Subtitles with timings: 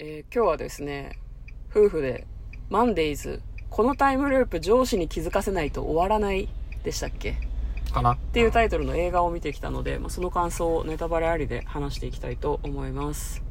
[0.00, 1.18] えー今日はですね、
[1.72, 2.24] 夫婦で、
[2.70, 6.48] マンデイズ、このタイムループ上司に気づかせないと終わらない
[6.84, 7.34] でしたっけ？
[7.92, 8.12] かな。
[8.12, 13.42] っっていうタイトルの映画を見てきたので、まあ、その感想をネタバレありで話していきたいと思います。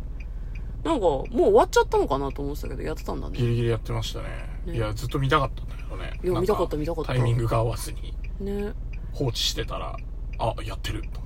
[0.86, 3.38] なんか、もう終わっちゃったのかなと思ってたけど、やってたんだね。
[3.38, 4.30] ギリギリやってましたね。
[4.66, 4.78] ね。
[4.78, 6.18] いやずっと見たかったんだけどね。
[6.24, 7.12] いや見たかった見たかった。
[7.12, 8.72] タイミングが合わずにね。
[9.12, 9.98] 放置してたら
[10.40, 11.20] あやってると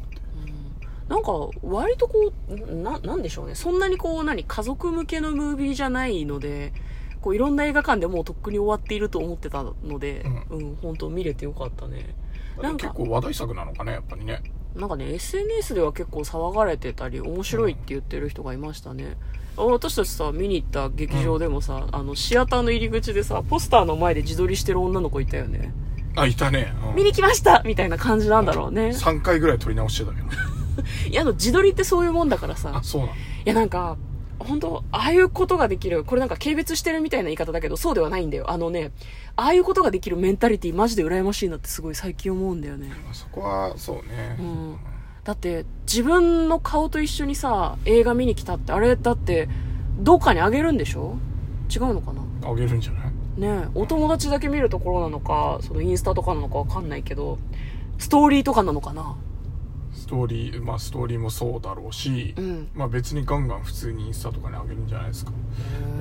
[1.12, 3.56] なんか、割とこう、な、なんでしょうね。
[3.56, 6.72] そんなにこう、何、家族向けのムービーじゃないので、
[7.20, 12.16] こう、いろんな映画館でもうとっくに終わっていると思ってたので、うん、本当見れてよかったね。
[12.62, 14.44] なんか結構話題作なのかねやっぱりね
[14.76, 19.18] なんかね、SNS では結構騒がれてたり、面白いって言ってる人がいましたね。
[19.58, 25.74] あ私たちさ、見に行った劇場でもさ、あの、シアターの入り口でさ、ポスターの前で自撮りしてる女の子いたよね。
[26.16, 28.90] あいたね、うん見に来ましたみたいな感じなんだろうね。
[28.90, 30.61] 3回ぐらい撮り直してたけど
[31.10, 32.84] いや、あの、自撮りってそういうもんだからさあ。
[32.84, 33.14] そうなの？
[33.14, 33.98] いや、なんか、
[34.40, 38.50] 本当ああいうことができる、これなんか軽蔑してるみたいな言い方だけど、そうではないんだよ。
[38.50, 38.92] あのね、
[39.36, 42.92] ああいうことができるメンタリティマジで羨ましいなってすごい最近思うんだよね。
[43.14, 44.78] そこはそうね、うん。
[45.24, 49.48] だって、自分の顔と一緒にさ、映画見に来たって、あれだって、
[50.00, 51.18] どっかにあげるんでしょ？
[51.70, 52.24] 違うのかな？
[52.50, 53.12] あげるんじゃない？
[53.40, 57.38] ねえお友達だけ見るところなのか、そのインスタとかなのかわかんないけど、
[58.00, 59.16] ストーリーとかなのかな？
[59.30, 59.31] ス
[60.12, 62.68] トーリーまあストーリーもそうだろうし、うん。
[62.76, 65.32] まあ別にガンガン普通にインスタとかにあげるんじゃないですか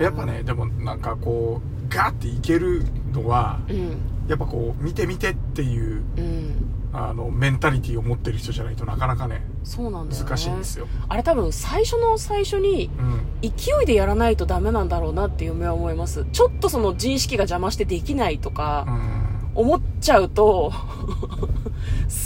[0.01, 3.97] やっぱねでもなんかこうガーっていけるのはうん。
[4.29, 6.67] やっぱこう見て見てっていううん。
[6.93, 10.17] あのメンタリティを持ってる人じゃないとなかなかねそうなんね。
[10.17, 16.27] 難しいんですよ、あれ多分最初の最初にうん勢いでやらないとダメなんだろうなって嫁は思います。
[16.33, 20.73] ちょっとその自意識が邪魔してできないとかうん思っちゃうと、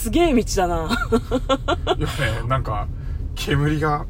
[0.05, 1.09] すげえ道だな。
[1.97, 2.07] いや
[2.43, 2.87] ねなんか
[3.35, 4.05] 煙が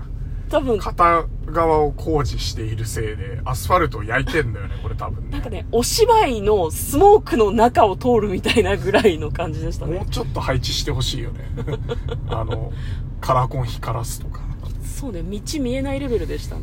[0.50, 10.06] 多分、片側を工事しているせいでアスファルトを焼いてんだよねこれ多分ねなんかね、お芝居のスモークの中を通るみたいなぐらいの感じでしたねもう。
[10.06, 11.44] ちょっと配置してほしいよね
[12.26, 12.72] あの
[13.20, 14.40] カラコン光らすとか
[14.82, 16.62] そうね、道見えないレベルでしたね。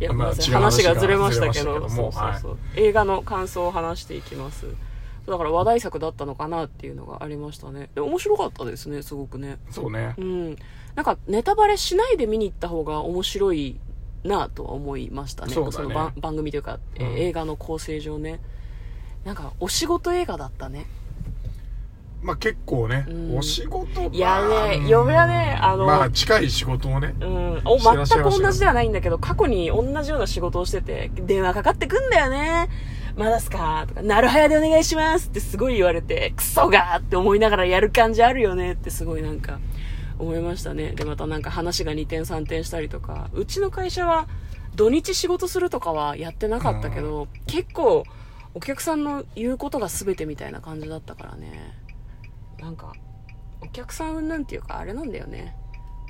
[0.00, 2.58] いや、ごめんいまあ話がずれましたけど、そうそうそう。
[2.74, 4.66] 映画の感想を話していきます。
[5.26, 7.90] だから話題作だったのかなっていうのがありましたね。
[7.94, 9.58] で、面白かったですね、すごくね。
[9.70, 10.56] そうねうん。
[10.94, 13.78] なんか、ネタバレしないで見に行った方が面白い
[14.24, 15.54] なとは思いましたね。
[15.54, 18.40] そうだねの番番組というか、えーうん映画の構成上ね。
[19.24, 20.86] なんか、お仕事映画だったね。
[22.22, 27.60] まあ結構ね、うんお仕事いやねまあ嫁はねあのまあ近い仕事をねうん。
[27.64, 32.68] お、全く同じではないんだけど、過去に同じような仕事をしてて、電話かかってくんだよね。
[33.16, 33.84] まだっすか？
[33.88, 39.60] とか、なるはやでお願いしますってすごい言われて、クソがーって思いながらやる感じあるよねってすごいなんか、
[40.18, 40.92] 思いましたね。
[40.92, 44.28] で、またなんか話が2点3点したりとか、うちの会社は
[44.74, 48.04] 土日仕事するとかはやってなかったけど、結構
[48.54, 51.74] お客さんの言うことが全てみたいな感じだったからね。
[52.60, 52.92] なんか、
[53.60, 55.56] お客さん云々っていうかあれなんだよね。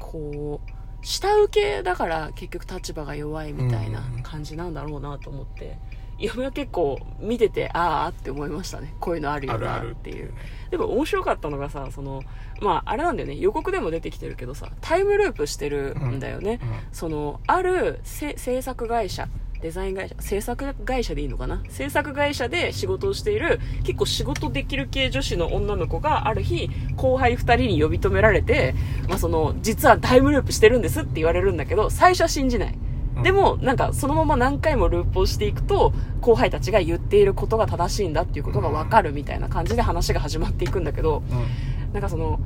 [0.00, 5.78] こう、下請けだから結局立場が弱いみたいな感じなんだろうなと思って、
[6.22, 8.94] 嫁は結構見てて、ああって思いましたね。
[9.00, 10.33] こういうのあるよなっていう。
[10.71, 12.22] でも面白かったのがさ、その、
[12.60, 16.60] まああれなんだよね、予告でも出てきてるけどさ、タイムループしてるんだよね。
[16.62, 19.28] うんその、あるせ制作会社、
[19.60, 21.62] デザイン会社、制作会社でいいのかな？
[21.69, 28.75] 制作会社で仕事をしている、結構仕事できる系女子の女の子がある日、後輩二人に呼び止められて、
[29.09, 32.78] まあその、実はタイムループしてるんですって言われるんだけど、最初は信じない。
[33.16, 33.22] うん。
[33.22, 41.92] でも、なんか、そのまま何回もループをしていくと、後輩たちが言っていることが正しいんだっていうことがわかるみたいな感じで話が始まっていくんだけど、うん。
[41.92, 42.40] なんかその、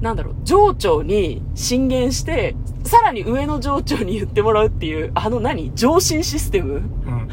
[0.00, 2.54] なんだろう、上長に進言して、
[2.84, 5.74] さらに上の上長に言ってもらうっていう、あの何？
[5.74, 6.74] 上進システム？
[6.74, 7.28] うん。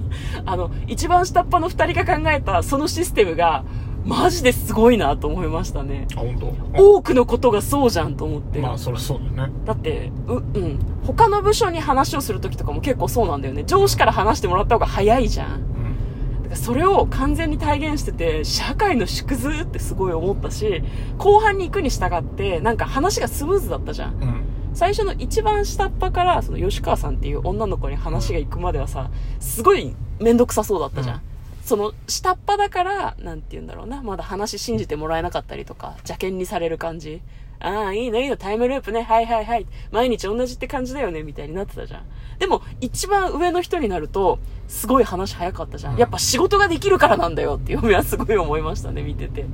[0.46, 3.64] あの、一番下っ端の二人が考えたそのシステムが、
[4.04, 6.06] マジですごいなと思いましたね。
[6.14, 6.38] あ本
[6.74, 6.96] 当？
[6.96, 8.58] 多くのことがそうじゃんと思って。
[8.58, 10.78] まあそりゃそうだよねだって、う、うん。
[11.06, 13.64] 他の部署に話をするときとかも結構そうなんだよね。
[13.64, 15.60] 上司から話してもらった方が早いじゃん。
[15.60, 20.82] うんだからそれを完全に体現してて、社会の縮図ってすごい思ったし、
[21.16, 24.14] 後半に行くに従って、なんか話がスムーズだったじゃん。
[24.22, 29.08] うん最初の一番下っ端から、その吉川さんっていう女の子に話が行くまではさ、
[29.38, 31.16] すごいめんどくさそうだったじゃん。
[31.16, 31.33] うん
[31.64, 37.22] その下っ端だから、なんて言うんだろうな、まだ話信じてもらえなかったりとか、邪険にされる感じ。
[37.60, 39.66] ああ、いいのいいの、タイムループね、はいはいはい。
[39.90, 42.02] 毎日同じって感じだよね、みたいになってたじゃん。
[42.38, 44.38] でも、一番上の人になると、
[44.68, 45.92] すごい話早かったじゃん。
[45.94, 49.46] うんやっぱ仕事ができるからなんだよって嫁はすごい思いましたね、見てて。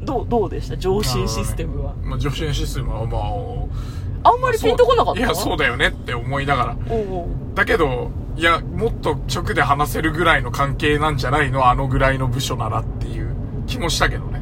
[0.00, 0.76] どう、どうでした？
[0.76, 1.94] 上進システムは。
[2.02, 3.22] まあ、女子システムはまあ
[4.34, 5.20] んまりピンとこなかった？
[5.20, 6.76] いや、そうだよねって思いながら。
[7.54, 13.34] だけど、いや、もっと直で話せるぐらいの関係なんじゃないのあのぐらいの部署ならっていう
[13.66, 14.40] 気もしたけどね。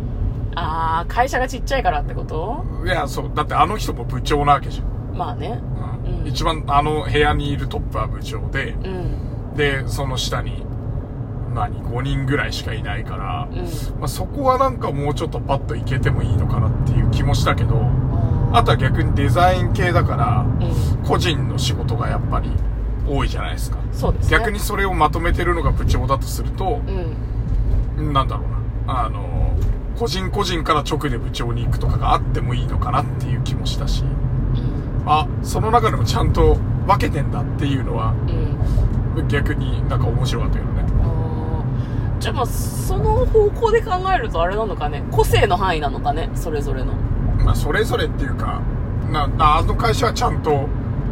[0.54, 2.64] ああ、会社がちっちゃいからってこと？
[2.84, 3.30] いや、そう。
[3.34, 5.16] だってあの人も部長なわけじゃん。
[5.16, 5.60] まあね。
[5.60, 5.84] うんうん
[6.26, 9.54] 一番あの部屋にいるトップは部長で、うん。
[9.56, 10.64] で、その下に、
[11.54, 13.58] 何、5人ぐらいしかいないから、うん。
[14.00, 17.76] まあ、そこはなんかもうちょっとパッといけてもいいのかなっていう気もしたけど、
[18.54, 21.04] あとは逆にデザイン系だから、うん。
[21.04, 22.50] 個人の仕事がやっぱり
[23.06, 23.78] 多いじゃないですか。
[23.92, 24.38] そうですね。
[24.38, 26.80] 逆にそれをまとめてるのが部長だとすると
[27.98, 28.12] う、ん。
[28.12, 29.56] なんだろうな、あの、
[29.98, 35.02] 個人個人から直で部長に行くとかがあってもいいのかなっていう気もしたし、うん。
[35.04, 36.56] あ、その中でもちゃんと
[36.86, 38.14] 分けてんだっていうのは、
[39.16, 39.28] うん。
[39.28, 40.84] 逆になんか面白かったけどね。
[42.20, 45.02] じゃあまあ、その方向で考えるとあれなのかね。
[45.10, 46.30] 個性の範囲なのかね。
[46.36, 46.94] それぞれの。
[47.44, 48.62] まあ、それぞれっていうか、
[49.12, 50.68] な、あの会社はちゃんと、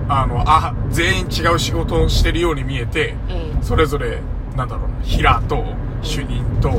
[0.09, 3.15] あの、あ、全員違う仕事をしてるように見えて、
[3.57, 3.63] うん。
[3.63, 4.21] それぞれ、
[4.57, 5.65] なんだろうな、平と、
[6.03, 6.71] 主任と、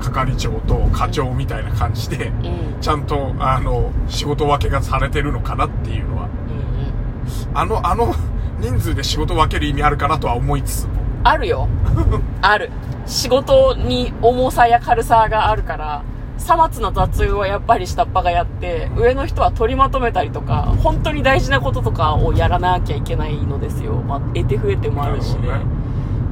[0.00, 2.30] 係長と課長みたいな感じで、う
[2.78, 2.80] ん。
[2.80, 7.58] ちゃんと、あの、仕事分けがされてるのかなっていうのは、うん。
[7.58, 8.14] あの、あの、
[8.58, 10.92] 人数で仕事分ける意味あるかなとは思いつつも、
[11.22, 11.68] あるよ。
[12.40, 12.70] ある。
[13.06, 16.02] 仕事に重さや軽さがあるから、
[16.38, 23.94] さまつな雑用はやっぱり下っ端がやって、上の人は取りまとめたりとか、本当に大事なこととかをやらなきゃいけないのですよ。
[23.94, 25.48] まあ、得て増えてもあるしね。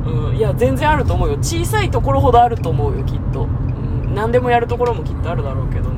[0.06, 0.36] うん。
[0.36, 1.38] いや、全然あると思うよ。
[1.38, 3.44] 小さいところほどあると思うよ、きっと。
[3.44, 4.14] うん。
[4.14, 5.96] 何でもやるところもきっとあるだろうけどね。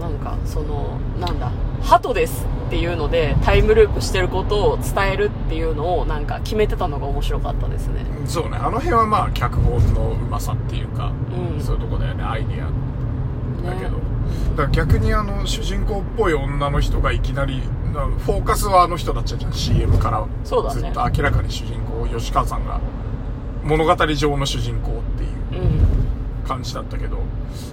[0.00, 1.50] なんか、その、なんだ、
[1.82, 8.04] 鳩ですっていうので、タイムループしてることを伝えるっていうのを、なんか決めてたのが面白かったですね。
[8.26, 11.12] そうね、あの辺はまあ、脚本のうまさっていうか、
[11.54, 11.60] うん。
[11.62, 12.66] そういうとこだよね、アイディア。
[13.70, 14.06] だけど、ね
[14.56, 17.60] だから逆にあの主人公っぽい女の人がいきなり
[17.94, 22.80] なフォーカスはあの人たちじゃん CM からそうだねずっと明らかに主人公吉川さんが
[23.62, 25.86] 物語上の主人公っていううん。
[26.46, 27.18] 感じだったけど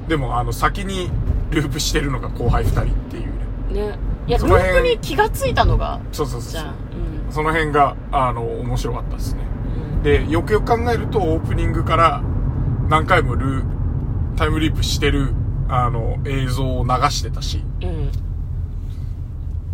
[0.08, 1.10] でもあの先に
[1.52, 3.98] ループしてるのが後輩2人っていうねね。
[4.28, 6.72] いや、ルその辺ープに気がついたのが、そうそうそうそう。
[7.28, 7.34] うん。
[7.34, 9.42] その辺があの面白かったですね
[9.96, 12.22] うんでよくよく考えるとオープニングから
[12.90, 15.34] 何回もルータイムリープしてる
[15.68, 18.12] あの映像を流してたしうん。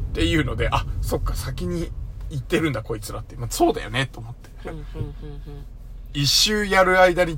[0.09, 1.91] っていうので、あ、そっか、先に
[2.29, 3.35] 行ってるんだ、こいつらって。
[3.35, 4.49] まあ、そうだよね、と思って。
[4.57, 5.65] ふんふんふんふん。
[6.13, 7.37] 一周やる間に、い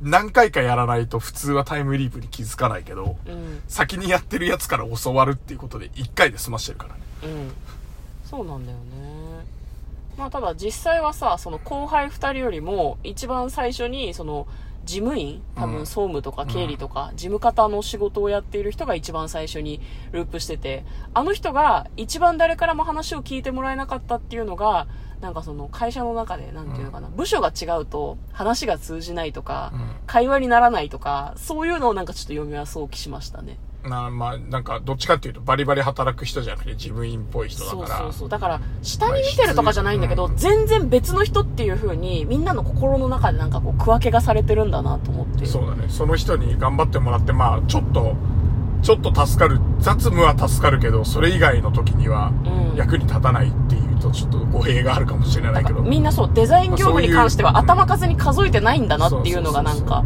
[0.00, 3.62] 何回かやらないと普通はタイムリープに気づかないけど、うん。
[3.68, 7.00] 先にやってるやつから教わるっていうことで一回で済ましてるからね。
[7.24, 7.52] うん。
[8.24, 8.84] そうなんだよね。
[10.16, 14.46] まあただ実際はさ、その後輩二人よりも一番最初にその
[14.84, 15.42] 事務員？
[15.54, 15.86] 多分うん。
[15.86, 19.80] 総務とか経理とか事務方の仕事をやっている人が一番最初に
[20.12, 24.86] ループしてて、あの人が一番誰からも話を聞いてもらえなかったっていうのが、
[25.20, 29.80] なんかその会社の中で、なんていうのかな、部署が違うと話が通じないとか、うん。
[30.06, 33.58] 会話にならないとか、そういうのをなんかちょっと読みは想起しましたね。
[33.88, 37.86] な、まあ、なんか、どっちかっていうとバリバリ働く人じゃなくて事務員っぽい人だから。
[37.86, 45.86] そうそうそうだから下に見てるとかじゃないんだけど、まあ全然別の人っていう風にみんなの心の中でなんかこう区分けがされてるんだなと思ってそうだね。
[45.88, 48.14] その人に頑張ってもらって、まあ、ちょっと、
[48.82, 49.60] ちょっと助かる。
[49.78, 55.80] 雑務は助かるけど、それ以外の時にはうん役に立たないっていうと、ちょっと語弊があるかもしれないけど。
[55.82, 60.04] みんなそうデザイン業務に関しては頭数に数えてないんだなっていうのがなんか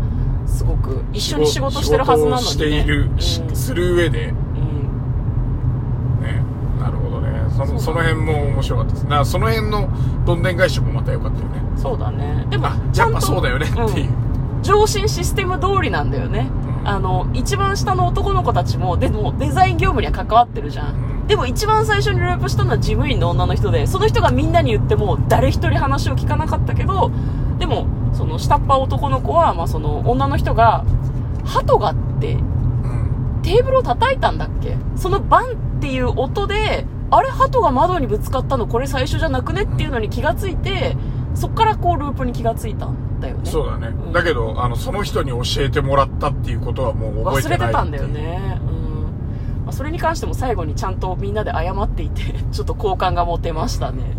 [0.59, 4.35] すごく一緒に仕事してるはずなのに、ね、している、しうんする上で、ね、
[6.17, 6.81] うん。
[6.81, 7.29] なるほどね。
[7.57, 9.05] その、その辺も面白かったです。
[9.05, 9.88] だからその辺の
[10.27, 11.62] どんでん返しもまた良かったよね。
[11.77, 12.45] そうだね。
[12.50, 12.73] でもや
[13.09, 14.11] っぱそうだよねっていう。
[14.11, 14.62] うん。
[14.65, 16.50] 上申システム通りなんだよね、
[16.83, 16.88] うん。
[16.88, 27.12] あの一番下の男の子たちもでもデザイン業務には関わってるじゃんでも一番最初にループしたのは事務員の女の人でその人がみんなに言っても誰一人話を聞かなかったけど
[27.58, 30.85] でもその下っ端男の子は、まあ、その女の人が
[31.44, 33.40] 鳩がってうん。
[33.42, 34.76] テーブルを叩いたんだっけ？
[34.97, 40.97] そのバンっていう音であれ鳩が窓にぶつかったのこれ最初じゃなくねっていうのに気がついて
[41.35, 43.88] そっからこうループに気がついたんだよねそうだね。
[43.88, 47.58] んだけど、あの、その人に教えてもらったっていうことはもう覚えてない。
[47.58, 48.04] 忘れてたんだよ。
[48.08, 48.61] ね。
[48.61, 48.77] うん。
[49.68, 52.22] まあ、それに関しても最後にちゃんとみんなで謝っていて、
[52.52, 54.16] ちょっと好感が持てましたね。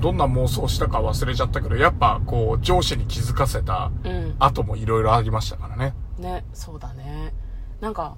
[0.00, 4.36] どんな妄想したか忘れちゃったけど、やっぱこう、上司に気づかせたうん。
[4.38, 5.92] 後もいろいろありましたからね。
[6.18, 7.34] ね、そうだね。
[7.80, 8.14] なんか、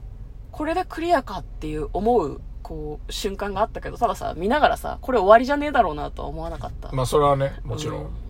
[0.52, 6.92] これでクリアかっていう思う、こう、瞬間があったけど、たださ、見ながらさ、これ終わりじゃねえだろうなとは思わなかった。
[6.92, 8.00] まあそれはね、もちろん。
[8.02, 8.28] うん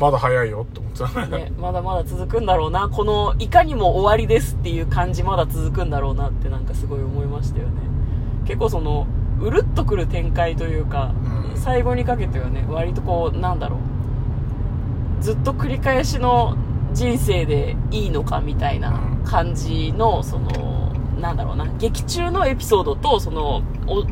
[0.00, 1.44] まだ早いよって思ってたね。
[1.44, 2.88] ね、まだまだ続くんだろうな。
[2.88, 7.72] この、いかにも終わりですっていう感じまだ続くんだろうなってなんかすごい思いましたよね。
[8.46, 9.06] 結構その
[9.40, 13.76] うるっとくる展開というか、うん最後にかけてはね割とこうなんだろ
[15.20, 16.56] うずっと繰り返しの
[16.94, 24.06] 人生でいいのかみたいな感じのそのなんだろうな劇中のエピソードとそのお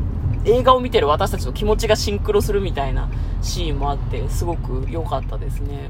[0.45, 3.09] 映画を見てる私たちの気持ちがシンクロするみたいな
[3.41, 5.89] シーンもあってすごく良かったですね、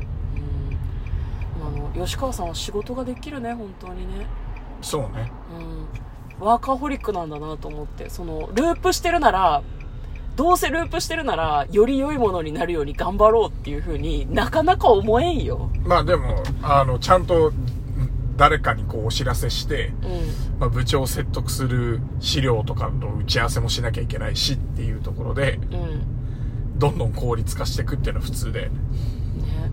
[1.61, 4.25] うん、あの吉川さんは仕事ができるね本当にね。
[4.81, 5.31] そうね。
[6.39, 8.09] うん、ワーカーホリックなんだなと思って。
[8.09, 9.61] そのループしてるなら
[10.39, 17.51] どうせループしてるならより良いものになるように頑張ろうっていう風になかなか思えんよ、まあでもあのちゃんと
[18.39, 20.59] 誰かにこうお知らせして、うん。
[20.59, 26.79] まあ、部長を説得する資料とかの打ち合わせもしなきゃいけないしっていうところでうん。
[26.79, 28.61] どんどん効率化していくっていうのは普通で。
[28.61, 28.71] ね。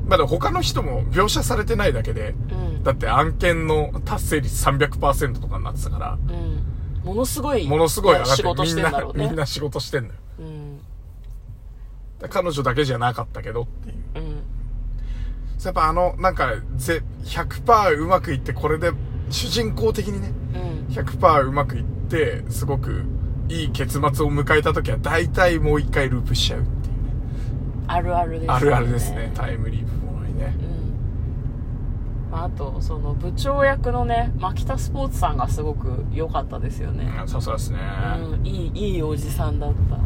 [0.07, 2.83] まあでも他の人も描写されてないだけでうん。
[2.83, 7.05] だって案件の達成率300%とかになってたからうん。
[7.05, 8.53] ものすごいものすごい上がってね。
[8.65, 10.15] みんなみんな仕事してんのよ。
[12.29, 13.97] 彼女だけじゃなかったけどっていう。
[14.17, 14.46] うん
[15.65, 18.93] やっぱあのなんかぜ100%うまくいってこれで
[19.31, 20.95] 主人公的にねうん。
[20.95, 23.03] 100%うまくいってすごく
[23.49, 27.11] いい結末を迎えた時は大体もう一回ループしちゃうっていうね。
[27.87, 28.55] あるあるですよね。
[28.55, 29.33] あるあるですね。
[29.35, 30.55] タイムリープものにね。
[32.29, 32.31] うん。
[32.33, 37.79] まあ、あとその部長役のね牧田スポーツさんがすごく良かったですよね、うんさすがですね。
[38.19, 39.97] うん、いいいいおじさんだった、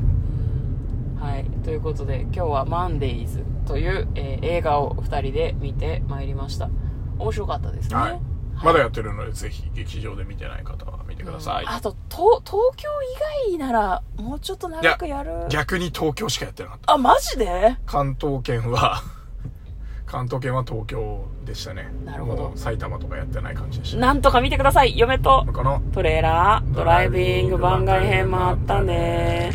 [1.65, 6.69] ということで今日は「マンデイズ」という、えー映画を2人で見てまいりました。
[7.19, 8.21] 面白かったですね、はい。
[8.65, 12.89] まだやってるのでぜひ劇場で見てない方は見てください、あとと東京
[13.49, 15.47] 以外ならもうちょっと長くやる？
[15.49, 16.93] 逆に東京しかやってなかった。
[16.95, 17.77] あマジで？
[17.87, 19.03] 関東圏は
[20.07, 21.93] 関東圏は東京でしたね。
[22.05, 22.53] なるほど。
[22.57, 24.99] 埼玉とかやってない感じでしたなんとか見てください。
[24.99, 29.53] 嫁とこのトレーラードライビング番外編もあったね